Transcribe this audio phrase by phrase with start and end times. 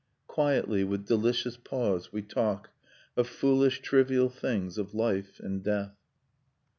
[0.25, 2.71] Quietly, with delicious pause, we talk,
[3.15, 5.95] Of foolish trivial things, of life and death.